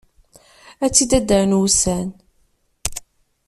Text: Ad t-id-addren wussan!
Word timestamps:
Ad 0.85 0.91
t-id-addren 0.93 1.57
wussan! 1.59 2.07